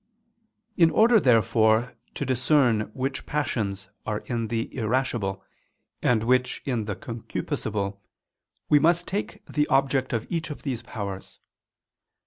In 0.77 0.89
order, 0.89 1.19
therefore, 1.19 1.93
to 2.15 2.25
discern 2.25 2.89
which 2.95 3.27
passions 3.27 3.87
are 4.03 4.21
in 4.25 4.47
the 4.47 4.75
irascible, 4.75 5.43
and 6.01 6.23
which 6.23 6.63
in 6.65 6.85
the 6.85 6.95
concupiscible, 6.95 7.99
we 8.67 8.79
must 8.79 9.07
take 9.07 9.45
the 9.45 9.67
object 9.67 10.11
of 10.11 10.25
each 10.27 10.49
of 10.49 10.63
these 10.63 10.81
powers. 10.81 11.37